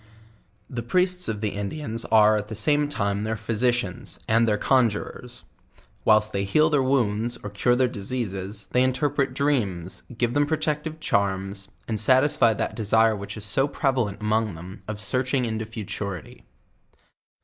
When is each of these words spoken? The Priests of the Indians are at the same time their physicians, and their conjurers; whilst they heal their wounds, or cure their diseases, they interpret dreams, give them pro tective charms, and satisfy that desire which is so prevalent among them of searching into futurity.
The 0.67 0.81
Priests 0.81 1.27
of 1.27 1.41
the 1.41 1.49
Indians 1.49 2.05
are 2.05 2.35
at 2.35 2.47
the 2.47 2.55
same 2.55 2.89
time 2.89 3.21
their 3.23 3.37
physicians, 3.37 4.19
and 4.27 4.47
their 4.47 4.57
conjurers; 4.57 5.43
whilst 6.05 6.33
they 6.33 6.43
heal 6.43 6.71
their 6.71 6.81
wounds, 6.81 7.37
or 7.43 7.51
cure 7.51 7.75
their 7.75 7.87
diseases, 7.87 8.65
they 8.71 8.81
interpret 8.81 9.35
dreams, 9.35 10.01
give 10.17 10.33
them 10.33 10.47
pro 10.47 10.57
tective 10.57 10.99
charms, 10.99 11.69
and 11.87 11.99
satisfy 11.99 12.55
that 12.55 12.75
desire 12.75 13.15
which 13.15 13.37
is 13.37 13.45
so 13.45 13.67
prevalent 13.67 14.19
among 14.21 14.53
them 14.53 14.81
of 14.87 14.99
searching 14.99 15.45
into 15.45 15.65
futurity. 15.67 16.45